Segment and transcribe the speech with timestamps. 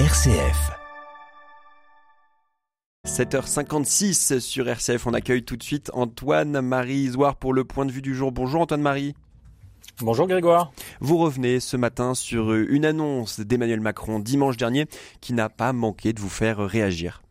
[0.00, 0.72] RCF.
[3.06, 8.02] 7h56 sur RCF, on accueille tout de suite Antoine-Marie Isoire pour le point de vue
[8.02, 8.32] du jour.
[8.32, 9.14] Bonjour Antoine-Marie.
[10.00, 10.72] Bonjour Grégoire.
[10.98, 14.86] Vous revenez ce matin sur une annonce d'Emmanuel Macron dimanche dernier
[15.20, 17.22] qui n'a pas manqué de vous faire réagir.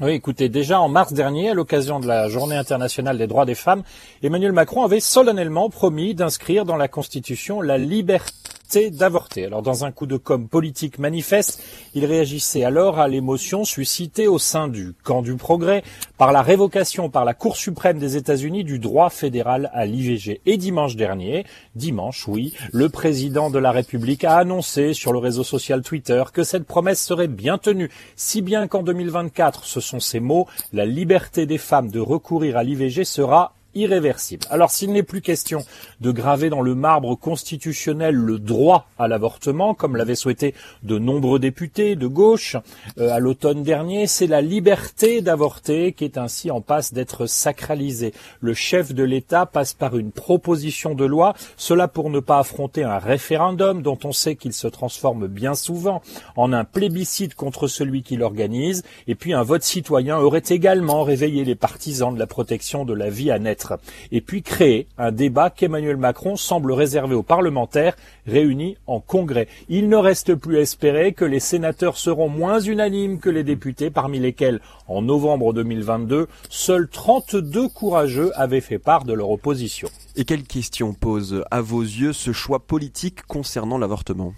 [0.00, 3.54] Oui, écoutez, déjà en mars dernier, à l'occasion de la Journée internationale des droits des
[3.54, 3.82] femmes,
[4.22, 8.43] Emmanuel Macron avait solennellement promis d'inscrire dans la Constitution la liberté
[8.90, 9.44] d'avorter.
[9.44, 11.62] Alors dans un coup de com politique manifeste,
[11.94, 15.84] il réagissait alors à l'émotion suscitée au sein du camp du progrès
[16.18, 20.40] par la révocation par la Cour suprême des États-Unis du droit fédéral à l'IVG.
[20.46, 21.44] Et dimanche dernier,
[21.76, 26.42] dimanche oui, le président de la République a annoncé sur le réseau social Twitter que
[26.42, 31.46] cette promesse serait bien tenue, si bien qu'en 2024, ce sont ces mots, la liberté
[31.46, 34.46] des femmes de recourir à l'IVG sera irréversible.
[34.50, 35.64] Alors s'il n'est plus question
[36.00, 41.38] de graver dans le marbre constitutionnel le droit à l'avortement, comme l'avaient souhaité de nombreux
[41.38, 42.56] députés de gauche
[42.98, 48.12] euh, à l'automne dernier, c'est la liberté d'avorter qui est ainsi en passe d'être sacralisée.
[48.40, 52.84] Le chef de l'État passe par une proposition de loi, cela pour ne pas affronter
[52.84, 56.02] un référendum dont on sait qu'il se transforme bien souvent
[56.36, 61.44] en un plébiscite contre celui qui l'organise, et puis un vote citoyen aurait également réveillé
[61.44, 63.63] les partisans de la protection de la vie à naître
[64.12, 69.48] et puis créer un débat qu'Emmanuel Macron semble réserver aux parlementaires réunis en congrès.
[69.68, 73.90] Il ne reste plus à espérer que les sénateurs seront moins unanimes que les députés,
[73.90, 79.88] parmi lesquels, en novembre 2022, seuls 32 courageux avaient fait part de leur opposition.
[80.16, 84.34] Et quelle question pose à vos yeux ce choix politique concernant l'avortement?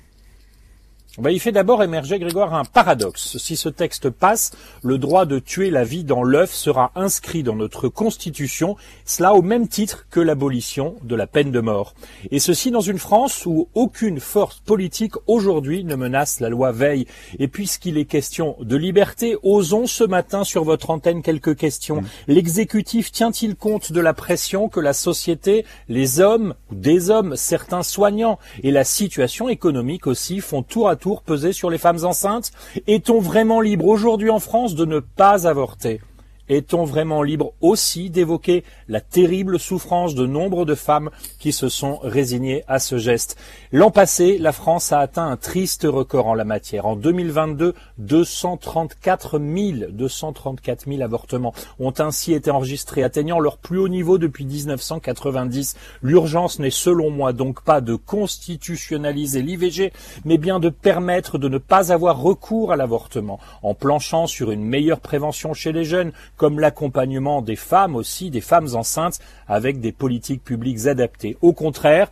[1.18, 3.38] Ben, il fait d'abord émerger, Grégoire, un paradoxe.
[3.38, 7.56] Si ce texte passe, le droit de tuer la vie dans l'œuf sera inscrit dans
[7.56, 11.94] notre Constitution, cela au même titre que l'abolition de la peine de mort.
[12.30, 17.06] Et ceci dans une France où aucune force politique aujourd'hui ne menace la loi Veille.
[17.38, 22.02] Et puisqu'il est question de liberté, osons ce matin sur votre antenne quelques questions.
[22.02, 22.06] Mmh.
[22.28, 27.82] L'exécutif tient-il compte de la pression que la société, les hommes ou des hommes, certains
[27.82, 32.52] soignants et la situation économique aussi font tour à tour peser sur les femmes enceintes.
[32.86, 36.00] Est-on vraiment libre aujourd'hui en France de ne pas avorter?
[36.48, 41.98] Est-on vraiment libre aussi d'évoquer la terrible souffrance de nombre de femmes qui se sont
[42.02, 43.36] résignées à ce geste?
[43.72, 46.86] L'an passé, la France a atteint un triste record en la matière.
[46.86, 53.88] En 2022, 234 000, 234 000 avortements ont ainsi été enregistrés, atteignant leur plus haut
[53.88, 55.76] niveau depuis 1990.
[56.02, 59.92] L'urgence n'est selon moi donc pas de constitutionnaliser l'IVG,
[60.24, 64.64] mais bien de permettre de ne pas avoir recours à l'avortement, en planchant sur une
[64.64, 69.92] meilleure prévention chez les jeunes, comme l'accompagnement des femmes aussi, des femmes enceintes, avec des
[69.92, 71.36] politiques publiques adaptées.
[71.40, 72.10] Au contraire,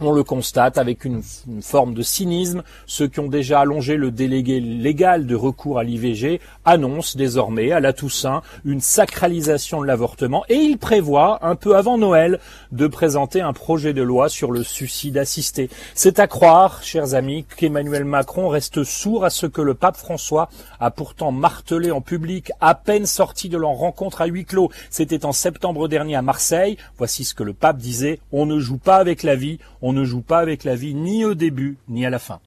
[0.00, 1.22] on le constate avec une,
[1.62, 2.62] forme de cynisme.
[2.86, 7.80] Ceux qui ont déjà allongé le délégué légal de recours à l'IVG annoncent désormais à
[7.80, 12.40] la Toussaint une sacralisation de l'avortement et ils prévoient, un peu avant Noël,
[12.72, 15.70] de présenter un projet de loi sur le suicide assisté.
[15.94, 20.48] C'est à croire, chers amis, qu'Emmanuel Macron reste sourd à ce que le pape François
[20.80, 24.70] a pourtant martelé en public à peine sorti de leur rencontre à huis clos.
[24.90, 26.76] C'était en septembre dernier à Marseille.
[26.98, 28.20] Voici ce que le pape disait.
[28.32, 31.24] On ne joue pas avec la vie, on ne joue pas avec la vie ni
[31.24, 32.40] au début ni à la fin.